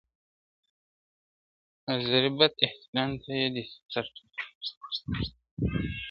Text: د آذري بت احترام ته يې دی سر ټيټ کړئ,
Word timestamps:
د 1.85 1.87
آذري 1.93 2.31
بت 2.37 2.53
احترام 2.67 3.11
ته 3.21 3.31
يې 3.39 3.47
دی 3.53 3.63
سر 3.91 4.05
ټيټ 4.13 4.29
کړئ, 4.37 4.55